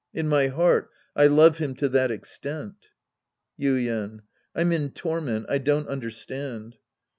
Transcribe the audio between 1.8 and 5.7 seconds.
that extent. Yuien. I'm in torment. I